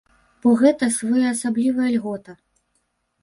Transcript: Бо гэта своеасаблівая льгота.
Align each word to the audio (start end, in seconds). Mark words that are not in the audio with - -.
Бо 0.43 0.51
гэта 0.61 0.87
своеасаблівая 0.95 1.89
льгота. 1.97 2.31